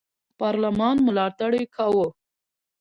پارلمان 0.39 0.95
ملاتړ 1.07 1.51
یې 1.59 1.65
کاوه. 1.75 2.07